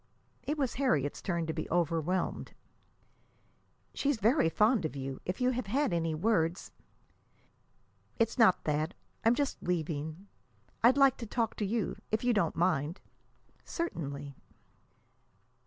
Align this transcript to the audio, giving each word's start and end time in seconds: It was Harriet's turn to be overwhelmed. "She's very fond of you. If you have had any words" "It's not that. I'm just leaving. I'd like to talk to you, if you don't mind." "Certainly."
It 0.41 0.57
was 0.57 0.73
Harriet's 0.81 1.21
turn 1.21 1.45
to 1.45 1.53
be 1.53 1.69
overwhelmed. 1.69 2.53
"She's 3.93 4.17
very 4.17 4.49
fond 4.49 4.83
of 4.83 4.95
you. 4.95 5.21
If 5.25 5.39
you 5.39 5.51
have 5.51 5.67
had 5.67 5.93
any 5.93 6.15
words" 6.15 6.71
"It's 8.17 8.39
not 8.39 8.63
that. 8.63 8.95
I'm 9.23 9.35
just 9.35 9.61
leaving. 9.61 10.25
I'd 10.83 10.97
like 10.97 11.17
to 11.17 11.27
talk 11.27 11.53
to 11.57 11.65
you, 11.67 11.97
if 12.11 12.23
you 12.23 12.33
don't 12.33 12.55
mind." 12.55 12.99
"Certainly." 13.63 14.33